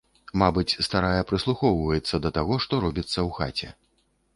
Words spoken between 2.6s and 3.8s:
што робіцца ў хаце.